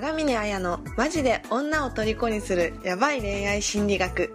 [0.00, 4.32] 長峰綾のマジで女を虜にするヤバい恋愛心理学。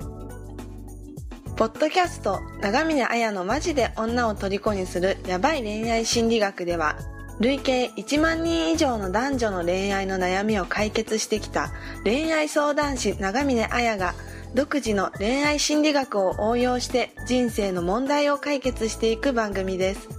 [1.56, 6.98] ポッドキャスト長峰綾のマジで女を虜にするヤバい恋愛心理学では
[7.40, 11.72] 累計1万人以上の男女の恋愛の悩みを解決してきた
[12.04, 14.16] 恋愛相談師長峰綾が
[14.54, 20.10] 独自の恋愛心理学を応用して人生の問題を解決していく番組です。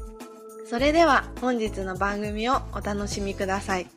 [0.71, 3.94] それでは本日の番組をお楽しみください。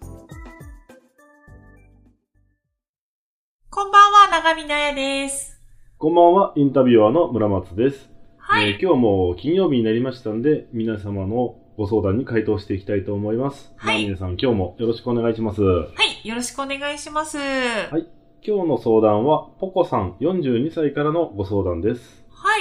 [3.78, 5.62] こんばんは、長見なやです。
[6.00, 8.10] こんばんは、インタビュアーの村松です。
[8.40, 8.72] はい。
[8.72, 13.72] えー今日も金曜日になりましたんで、皆様のご相談に回答していきたいと思います。
[13.78, 15.62] はい皆さん、今日もよろしくお願いします。
[15.62, 15.92] はは
[16.24, 16.28] い。
[16.28, 17.38] よろしくお願いします。
[17.38, 18.02] はい。
[18.02, 18.08] い。
[18.42, 22.26] 今日の相談は、ポコさん42歳からのご相談です。
[22.32, 22.58] は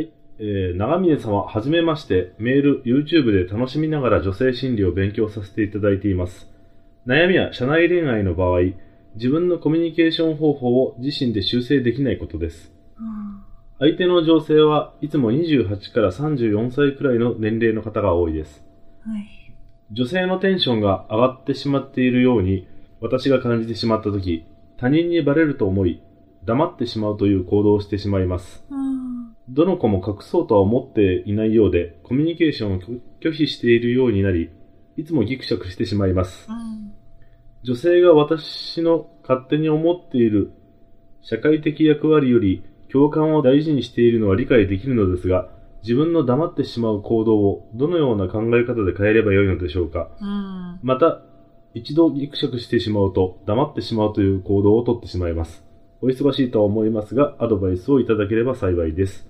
[0.00, 0.12] い。
[0.38, 6.48] えー、長峰様、はじめまして、メール、YouTube で楽しみながら女性心理を勉強させていただいています。
[7.04, 8.60] 悩みは社内恋愛の場合、
[9.16, 12.72] 自分のコミュニケーション方法を自身で修正できないことです。
[13.78, 18.64] 相手の女性はいつも28から34歳くらいの年齢の方が多いです。
[19.04, 19.54] はい。
[19.92, 22.66] 女性のテンションが上がってしまっているように
[23.00, 24.46] 私が感じてしまったとき、
[24.78, 26.02] 他人にバレると思い、
[26.44, 28.64] 黙ってしまうという行動をしてしまいます。
[28.70, 29.34] うん。
[29.48, 34.50] どの子も隠そうとは思っていないようで、コミュニケーションを拒拒否しているようになり、
[34.96, 36.48] いつもギクシャクしてしまいます。
[36.50, 36.92] うん。
[37.66, 40.52] 女性が私の勝手に思っている
[41.20, 45.48] 社会的役割より共感を大事にしているのは理解できるのですが、
[45.82, 50.78] 自分の黙ってしまう行動をどのような考え方で変えればよいのでしょうかうん。
[50.84, 51.22] また、
[51.74, 55.64] 一度ギクシャクしてしまうと黙ってしまうという行動をとってしまいます。
[56.00, 59.26] お忙しいとは思いますが、アドバイスをいただければ幸いです。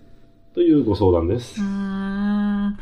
[0.53, 1.67] というご相談ですうー。
[1.67, 2.77] ん。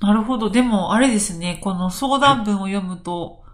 [0.00, 0.50] なるほど。
[0.50, 1.60] でも、あれですね。
[1.62, 3.47] この相談文を読むと、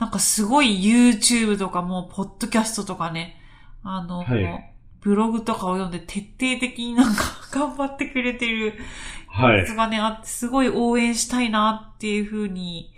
[0.00, 3.36] なんかすごい YouTube とかも、ポッドキャストとかね、
[3.84, 4.66] あの、はい
[5.02, 8.74] ブログとかを読んで徹底的になんか 頑張ってくれてる
[9.28, 9.74] はいやつ。
[9.74, 12.92] がね、あって、すごい応援したいなっていうふうに、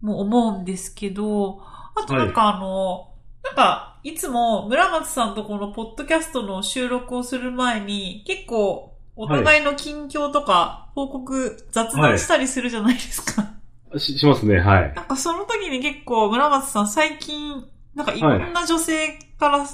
[0.00, 1.62] もう思うんですけど、
[1.94, 3.12] あとなんかあの、
[3.44, 13.51] なんか、いつも村松さんとこのポッドキャストの収録をする前に、結構、お互いの近況とか、報告、雑談したりするじゃないですか。
[13.98, 14.92] し、しますね、はい。
[14.94, 17.64] なんかその時に結構村松さん最近、
[17.94, 19.66] なんかいろんな女性から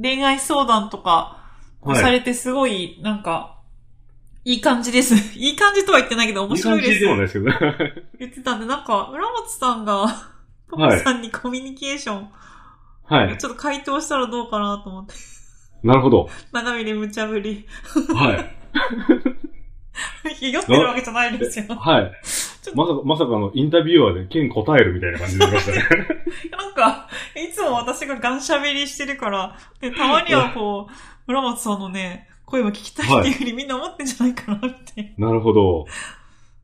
[0.00, 1.38] 恋愛相談とか
[1.82, 2.00] はい。
[2.00, 3.58] されてすごい、なんか、
[4.44, 5.14] いい感じです。
[5.38, 6.92] いい感じとは言ってないけど面白いです。
[6.92, 8.06] いい感じでもないですけどね。
[8.18, 10.06] 言ってたんで、なんか、村松さんが、
[10.68, 12.28] ポコはいさんにコミュニケーション、
[13.04, 13.36] はい。
[13.36, 15.14] ちょっと回答したらどうかなと思って。
[15.82, 16.30] なるほど。
[16.52, 17.66] 長見で無茶ぶり。
[18.14, 18.56] はい。
[20.40, 21.66] 酔ってるわけじゃないですよ。
[21.76, 22.12] はい。
[22.74, 25.78] まさか、まさかのインタビュアーで剣答えるみたいな感じになりましたね。
[26.56, 30.92] なんか、いつも私がガンしゃべりしてるから、でたまにはこう、
[31.26, 35.14] 村松さんのね、声も聞きたいっていうふうにみんな思ってんじゃないかなって。
[35.18, 35.86] なるほど。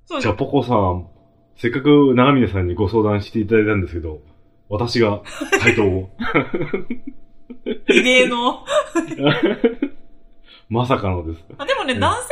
[0.04, 1.08] そうじゃあ、ポコさん、
[1.56, 4.20] せっかく長峰さんにご相談していただいたんですけど、
[4.68, 5.22] 私が
[5.60, 6.10] 回答を。
[7.88, 8.64] 異例の。
[10.68, 11.44] まさかのです。
[11.56, 12.28] あでもね、うん男性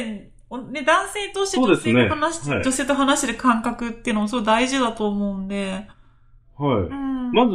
[0.00, 5.86] 目線、おね、男性として女性と話し、はい女性と話してる感覚っていうのもすごい大事だと思うんで。
[6.56, 6.78] はい。
[6.82, 7.32] うん。
[7.32, 7.54] まず、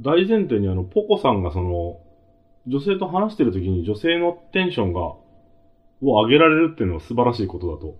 [0.00, 2.00] 大前提にあの、ポコさんがその、
[2.66, 5.22] 女性と話してる時に女性のテンションが、を
[6.02, 7.96] 上げられるっていうのは素晴らしいことだと、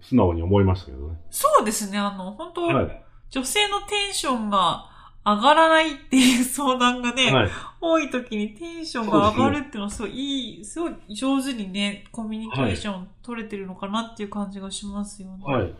[0.00, 1.16] 素直に思いましたけどね。
[1.30, 3.02] そうですね、あの、本当、はい。
[3.30, 4.86] 女性のテンションが
[5.24, 7.50] 上がらないっていう相談がね、はい。
[7.80, 15.44] 多い時にテンションが上がるっていうのはすごいいい、すごい上手にね、コミュニケーション取れてるのかなっていう感じがしますよね。
[15.44, 15.74] はい。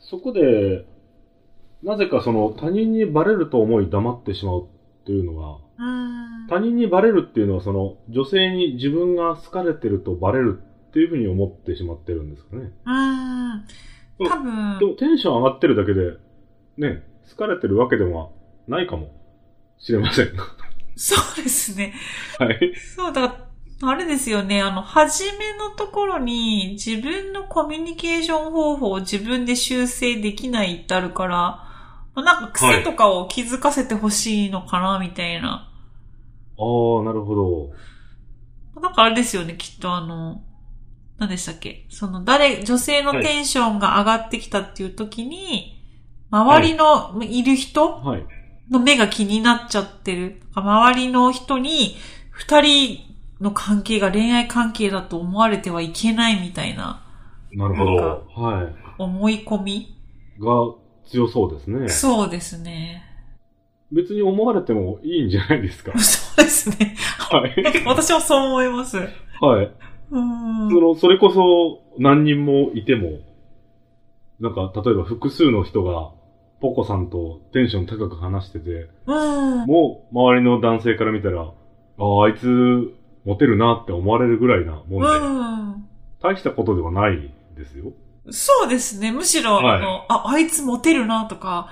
[0.00, 0.86] そこで、
[1.82, 5.58] なぜかその他人にバレると思い黙ってしまうっていうのは。
[6.48, 12.72] 他人にバレるっていうのはその女性に自分が好かれてるとバレるっていうふうに思ってしまってるんですかね。
[12.86, 13.64] うーん。
[14.18, 16.12] 多分で、もテンション上がってるだけで、
[16.78, 18.30] ね、好かれてるわけでは
[18.68, 19.10] ないかも
[19.78, 20.32] しれません。
[20.96, 21.94] そうですね。
[22.38, 22.72] はい。
[22.76, 23.46] そう、だか
[23.82, 31.36] ら、あれですよね、あの、初めのところに自分のコミュニケーション方法を自分で修正できないってあるから、
[32.14, 35.70] まあなんか癖とかを気づかせてほしいのかな、みたいな。
[36.58, 36.62] あ
[37.00, 38.80] あ、なるほど。
[38.80, 40.42] なんかあれですよね、きっとあの、
[41.18, 41.86] 何でしたっけ？
[41.90, 45.82] その誰、女性のテンションが上がってきたっていう時に、
[46.30, 48.26] 周りのいる人はい。
[48.70, 50.40] の目が気になっちゃってる。
[50.54, 51.96] 周りの人に、
[52.30, 52.98] 二人
[53.40, 57.02] の関係が恋愛関係だと思われてはいけないみたいな
[57.52, 58.26] なるほど。
[58.34, 58.74] はい。
[58.98, 59.96] 思い込み？
[60.38, 60.74] が
[61.06, 61.88] 強そうですね。
[61.88, 63.02] そうですね。
[63.92, 65.96] 別に思われてもいいんじゃないですか。
[65.98, 66.96] そうですね。
[67.18, 67.54] はい。
[67.86, 68.98] 私もそう思います。
[68.98, 69.70] はい。
[70.10, 70.70] うん。
[70.70, 73.20] その、それこそ何人もいても、
[74.40, 76.10] なんか、例えば複数の人が、
[76.60, 81.52] ポコさんとテンション高く話してて、うん、もう、周りの男性から見たら、あ
[81.98, 82.94] あ、あいつ、
[83.24, 85.88] モテるなって思われるぐらいなもんで、うん、
[86.22, 87.92] 大したことではないですよ。
[88.30, 89.12] そうですね。
[89.12, 91.68] むしろ、はい、あの、あ、あいつモテるなとか、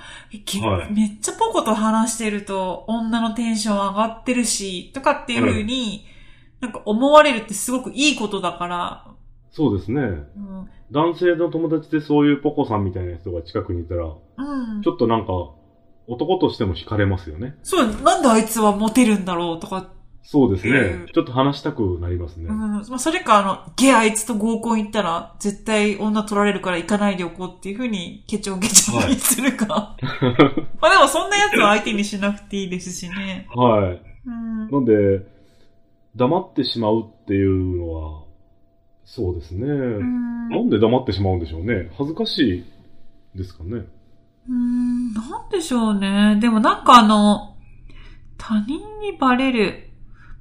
[0.57, 6.07] はい、めっちゃポコと話してると女のテンション上がってるし、とかっていうふうに、
[6.61, 9.04] なんか思われるってすごくいいことだから。
[9.57, 10.01] そうですね。
[10.03, 15.33] うん、男性の友達でそういうポコさんみたいな人が近くにいたら、うん、ちょっとなんか、
[16.09, 17.55] 男としても惹かれますよね。
[17.63, 19.93] そう、なんであいつはモテるんだろうとか
[20.25, 21.07] そうですね。
[21.13, 22.47] ちょっと話したくなりますね。
[22.49, 22.59] うん。
[22.59, 29.67] まあ、それか、あの、ゲあいつと合コン行ったら、絶対女取られるから行かないでおこうっていうふうに、ケチョンケチョンにするか。
[29.67, 30.05] はい、
[30.81, 33.47] まあでも、そんなやつは相手にしなくていいですしね。
[33.55, 34.03] はい。
[34.27, 35.27] うん、なんで、
[36.17, 38.24] 黙ってしまうっていうのは、
[39.05, 39.67] そうですね。
[39.67, 41.91] んなんで黙ってしまうんでしょうね。
[41.97, 42.65] 恥ずかし
[43.35, 43.85] いですかね。
[44.49, 46.39] うん、なんでしょうね。
[46.41, 47.57] でもなんかあの、
[48.39, 49.91] 他人にバレる。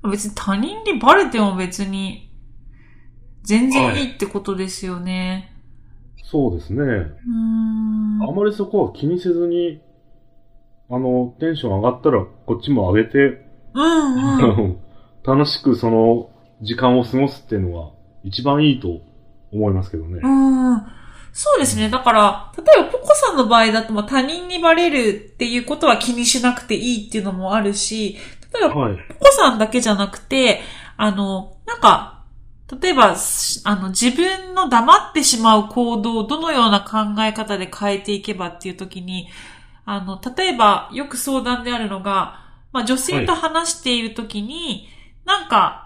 [0.10, 2.30] 別に他人にバレても別に、
[3.44, 5.54] 全然いいってことですよね。
[6.16, 6.82] はい、そうですね。
[6.82, 8.24] うん。
[8.24, 9.82] あまりそこは気にせずに、
[10.90, 13.18] あの、テンション上がったらこっちも上げて、
[13.74, 14.78] うんうん、
[15.26, 16.30] 楽しくその
[16.62, 17.93] 時間を過ごすっていうのは
[18.24, 19.02] 一番いいと
[19.52, 20.20] 思いますけどね。
[20.24, 20.82] うん。
[21.34, 21.90] そうですね。
[21.90, 28.18] だから、例えばポコさんの場合だと、まあ、他人にバレるっていうことは気にしなくていいっていうのもあるし、
[28.54, 30.62] 例えば、はい、ポコさんだけじゃなくて、
[30.96, 32.24] あの、なんか、
[32.80, 33.16] 例えば、
[33.66, 39.28] あの、自分の黙ってしまう行動をどのような考え方で変えていけばっていう時に、
[39.86, 42.40] あの、例えば、よく相談であるのが、
[42.72, 44.88] まあ、女性と話している時に、
[45.26, 45.83] はい、なんか、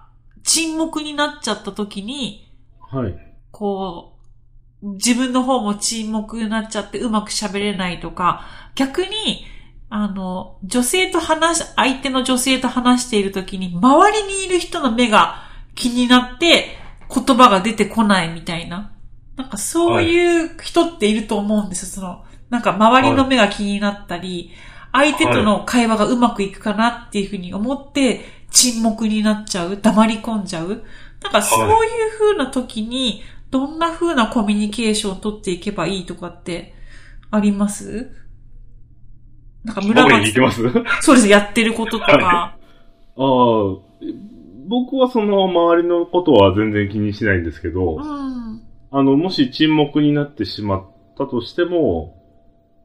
[0.47, 2.49] 沈黙になっちゃった時に、
[2.79, 3.15] はい。
[3.51, 4.17] こ
[4.81, 9.45] う、自分の方も沈黙になっちゃってうまく喋れないとか、逆に、
[9.89, 15.43] あの、女性と話し、相手の女性と話しているときに、周りにいる人の目が
[15.75, 16.77] 気になって、
[17.13, 18.93] 言葉が出てこないみたいな。
[19.35, 21.89] なんかそういう人っていると思うんですよ。
[21.89, 24.51] その、なんか周りの目が気になったり、
[24.93, 30.83] 相手との会話がうまくいくかなっていうふうに思って、沈黙になっちゃう、黙り込んじゃう。
[31.21, 31.71] なんかそういう
[32.19, 36.73] 風な時に、どんな風なコミュニケーションを取っていけばいいとかって
[37.31, 38.11] あります？
[39.63, 40.27] なんか村松。
[40.27, 40.61] にてます？
[41.01, 42.11] そうです、やってることとか。
[42.11, 42.57] はい、ああ、
[44.67, 48.61] 僕はその周りのことは全然気にしないんですけど、うん、
[48.91, 50.85] あの、もし沈黙になってしまっ
[51.17, 52.21] たとしても、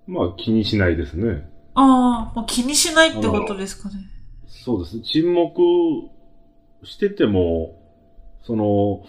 [0.06, 1.48] まあ気にしないですね。
[1.74, 3.94] ああ、もう気にしないってことですかね。
[4.64, 5.00] そうです。
[5.00, 5.60] 沈黙
[6.84, 7.74] してても、
[8.42, 9.04] その、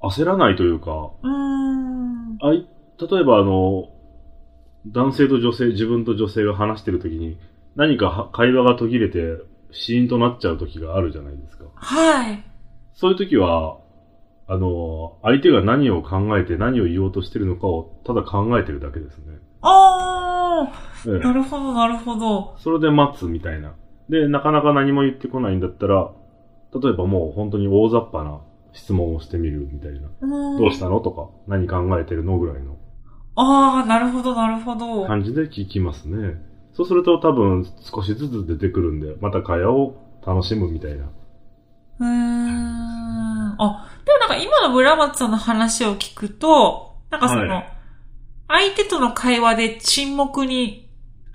[0.00, 2.38] 焦らないというか、うん。
[2.40, 2.66] あい、
[2.98, 3.90] 例えばあの、
[4.86, 7.36] 男性と女性、自分と女性が話してるときに、
[7.74, 9.42] 何か会話が途切れて、
[9.72, 11.64] シーンとなっちゃう時があるじゃないですか。
[11.74, 12.42] はい。
[12.94, 13.76] そういう時は、
[14.48, 19.38] あの、相手が何を考えて何を言おうとしてるのかをただ考えてるだけですね。
[19.60, 20.72] ああ、
[21.08, 22.54] ええ、なるほど、なるほど。
[22.58, 23.74] それで待つみたいな。
[24.08, 26.10] で、なかなか何も言ってこないんだったら、
[26.80, 28.40] 例えばもう本当に大雑把な
[28.72, 30.08] 質問をしてみるみたいな。
[30.58, 32.76] どうしたのとか、何考えてるのぐらいの。
[33.34, 35.06] ああ、なるほど、なるほど。
[35.06, 36.40] 感じで聞きますね。
[36.72, 39.94] そうすると多分少しずつ出てくるんで、また会話を
[40.26, 41.06] 楽しむみたいな。
[42.00, 43.56] うーん。
[43.58, 47.72] あ、でもなんか今の村松さんの話を聞くと、なんかその、はい、
[48.48, 50.85] 相手との会話で沈黙に、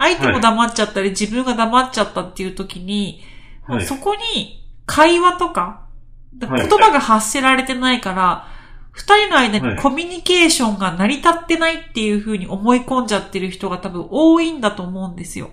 [0.02, 3.22] 相手も黙っちゃったり、はい、自分が黙っちゃったっていう時に、
[3.68, 5.86] はい、そこに会話とか、
[6.34, 8.48] 言葉が発せられてないから、
[8.92, 15.52] 二人の間にコミュニケーションが成り立ってないっていう風に思い込んじゃってる人が多分多いんだと思うんですよ。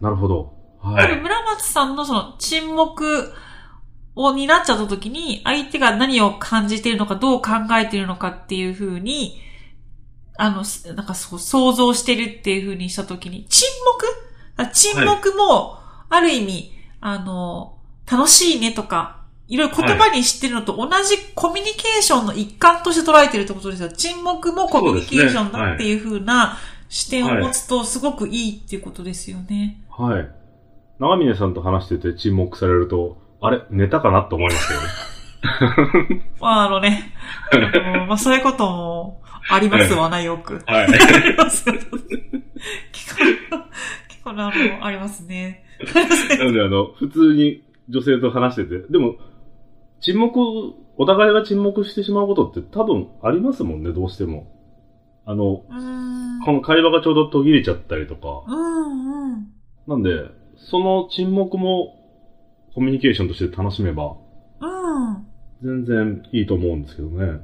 [0.00, 0.52] なるほど。
[0.80, 1.04] はい。
[1.04, 3.32] 多分村松さんのその沈黙
[4.14, 9.40] をになっちゃった時に、相手が何を感じているのか、どう考えているのかっていう風に、
[10.38, 10.62] あの、
[10.94, 13.68] なんかそう、想像してるっていう風にした時に、沈
[14.56, 14.72] 黙？
[14.72, 15.78] 沈黙も、
[16.08, 17.76] ある意味、はい、あの、
[18.10, 19.18] 楽しいねとか、
[19.48, 23.88] いろいろ言葉にしてるのと同じコミュニケーションの一環として捉えてるってことですよ。
[23.90, 29.82] 沈黙もコミュニケーションだっていうふうな視点を持つとすごくいいっていうことですよね。
[29.90, 30.28] はい。
[30.98, 33.62] 長峰さんと話してて沈黙されると、あれ？
[33.70, 34.22] 寝たかな？
[34.22, 34.80] と思いますけど
[36.20, 36.24] ね。
[36.40, 37.14] まあ、あのね、
[37.52, 40.62] あのまあ、そういうこともありますわな、よく。
[40.66, 40.88] はい。
[42.92, 43.18] 聞か
[44.34, 45.64] 構あの、ありますね。
[46.38, 49.16] なのであの、普通に女性と話してて、でも、
[50.00, 50.40] 沈黙、
[50.96, 54.46] お互いが沈黙してしまうことって多分ありますもんね、どうしても。
[55.24, 55.64] あの、
[56.44, 58.42] この会話がちょうど途切れちゃったりとか。
[58.46, 59.46] うんうん。
[59.86, 60.10] なんで、
[60.56, 61.94] その沈黙も
[62.74, 64.16] コミュニケーションとして楽しめば、
[64.60, 65.84] うん。
[65.84, 67.40] 全然いいと思うんですけどね。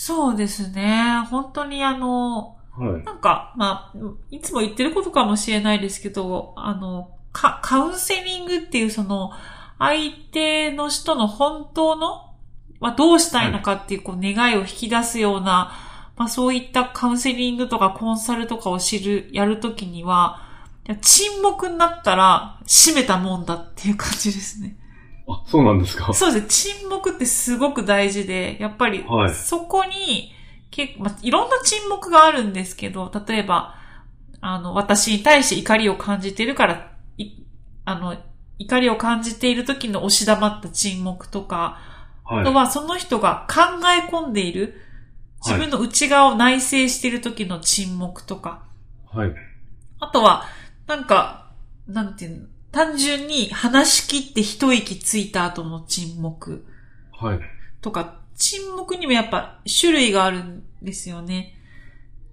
[0.00, 1.26] そうですね。
[1.28, 3.98] 本当にあの、はい、なんか、まあ、
[4.30, 9.32] いつも言ってることかもしれないですけど、あの、カウンセリングっていうその、
[9.76, 12.32] 相手の人の本当の、
[12.78, 15.72] まあ、どうしたいのかっていうこう願いを引き出すような、
[16.16, 20.46] まあ、そういったカウンセリングとかコンサルとかを知る、やるときには、
[21.02, 24.76] 沈黙になったら閉めたもんだっていう感じですね。
[25.28, 26.12] あ、そうなんですか。
[26.14, 26.68] そうです。
[26.68, 26.74] ね。
[26.74, 29.04] 沈黙ってすごく大事で、やっぱり、
[29.34, 30.32] そこに、
[30.70, 33.74] 結構、まあ、いろんな沈黙があるんですけど、例えば、
[34.40, 37.32] あの、私に対して怒りを感じているから、い、
[37.84, 38.16] あの、
[38.58, 41.78] 怒りを感じている時の押し黙った沈黙とか、
[42.24, 44.74] はい、あとはその人が考え込んでいる、
[45.44, 48.64] 自分の内側を内省している時の沈黙とか、
[49.10, 49.34] はい。
[50.00, 50.44] あとは、
[50.86, 51.52] なんか、
[51.86, 56.64] なんていうの、単純に話し切って一息ついた後の沈黙。
[57.12, 57.40] はい。
[57.80, 61.54] とか、沈黙にもやっぱ種類があるんですよね。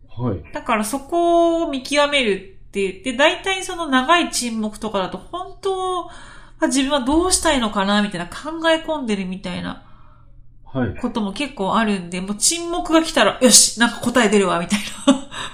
[0.10, 0.54] はい。
[0.54, 6.06] だからそこを見極めるって言って、大体その長い沈黙とかだと本当
[6.60, 9.84] は自分はどうしたいのかなみたいな考え込んでるみたいな
[11.02, 14.80] ことも結構あるんで、もう沈黙が来たら、よしなんか答え出るわみたい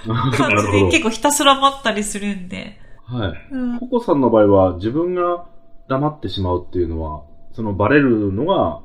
[0.06, 2.81] な 感じで結構ひたすら待ったりするんで。
[3.12, 3.48] はい。
[3.50, 5.46] うん、ココさんの場合は自分が
[5.88, 8.80] 黙ってしまうっていうのは、そのバレるのが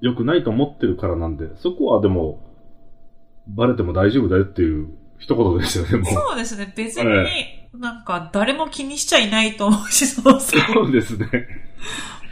[0.00, 2.40] 良くないと思ってるからなんで、そこはでも、
[3.48, 6.04] バレても大丈夫だよっていう一言ですよね、もう。
[6.12, 6.72] そうですね。
[6.76, 7.06] 別に、
[7.74, 11.26] なんか誰も気にしちゃいないと思うし、そうそうですね。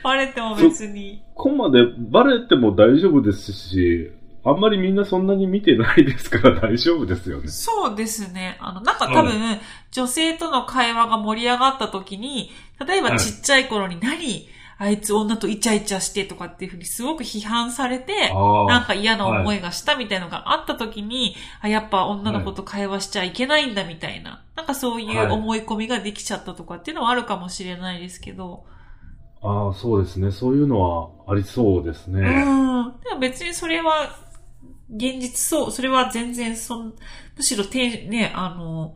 [0.02, 1.23] バレても別に。
[1.35, 4.12] ここまでバレても大丈夫ですし、
[4.44, 7.49] あんまりみんなそんなに見てないですから大丈夫ですよね。
[7.49, 8.56] そうですね。
[8.61, 9.32] あの、なんか多分、
[9.90, 12.50] 女性との会話が盛り上がった時に、
[12.87, 28.64] 例えばちっちゃい頃に何、あいつ女とイチャイチャしてとかっていうふうにすごく批判されて、なんか嫌な思いがしたみたいなのがあった時に、はい、あやっぱ女の子と会話しちゃいけないんだみたいな、なんかそういう思い込みができちゃったとかっていうのはあるかもしれないですけど。
[29.42, 30.30] ああ、そうですね。
[30.30, 32.20] そういうのはありそうですね。
[32.20, 33.00] うん。
[33.02, 34.09] でも別にそれは、
[34.94, 36.94] 現実そう、それは全然そん、
[37.37, 38.94] むしろて、ね、あの、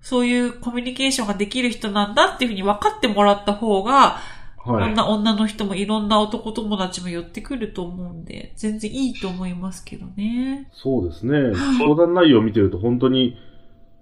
[0.00, 4.18] そういうコミュニケーションができる人なんだっていうふうに分かってもらった方が、
[4.64, 10.68] はい、んな女の人もいろんな男友達も寄ってくると思うんで、全然いいと思いますけどね。
[10.72, 11.52] そうですね。
[11.78, 13.36] 相談内容を見てると本当に、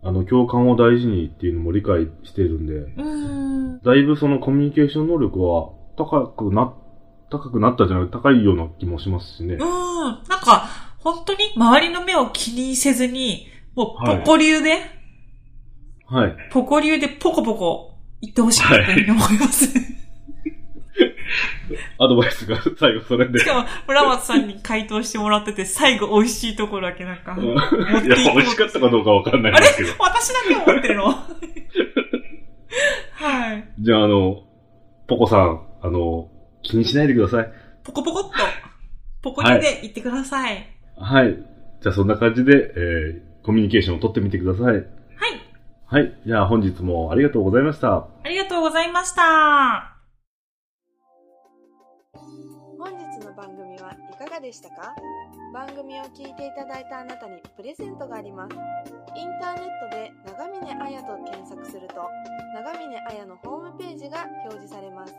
[0.02, 6.74] あの、共感を大事にっていうのも理解しているんで、うんだいぶそのコミュニケーション能力は高くな、
[7.30, 9.54] 高くなったじゃなくて高いような気もしますしね。
[9.54, 9.60] うん。
[9.60, 10.68] なんか、
[11.00, 14.78] 本当に周りの目を気にせずに、もうポコ流で、
[16.06, 16.36] はい。
[16.50, 19.66] ポコ流でポコポコ言ってほしいというふうに思います。
[19.66, 19.84] は い
[21.98, 23.38] アドバイスが最後それで。
[23.38, 27.46] しかも、村松さんに回答してもらってて、最後美味しいところだけなんか、い
[28.08, 29.92] や、美味しかったかどうかわかんないんですけど。
[29.98, 31.04] 私だけ思ってるの？
[33.14, 33.68] はい。
[33.78, 34.42] じゃあ、あの、
[35.06, 36.28] ポコさん、あの、
[36.62, 37.52] 気にしないでください。
[37.84, 38.30] ポコポコっと、
[39.22, 40.54] ポコにで言ってください。
[40.54, 40.66] はい。
[41.00, 41.36] はい、
[41.80, 44.64] じゃあ、そんな感じで、えー、コミュニケーションを取ってみてください。
[44.66, 44.84] はい。
[45.86, 46.20] はい。
[46.26, 47.96] じゃあ、本日もありがとうございました。
[47.96, 49.96] ありがとうございました。
[54.40, 54.94] でしたか？
[55.52, 58.54] 番組を聞いていただいたあなたにプレゼントがあります。
[58.54, 61.96] インターネットで長峰彩と検索すると、
[62.54, 65.14] 長峰彩のホームページが表示されます。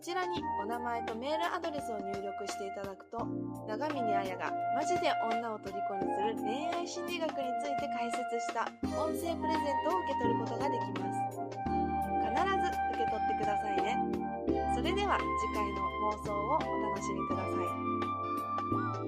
[0.00, 3.20] ちらにお名前とメールアドレスを入力していただくと、
[3.68, 8.64] 長峰彩がマジで女を虜にする恋愛心理学について解説した
[8.96, 11.36] 音声プレゼントを受け取ることができます。
[11.36, 14.00] 必ず受け取ってくださいね。
[14.74, 17.48] それでは次回の放送をお楽しみくださ
[18.96, 18.99] い。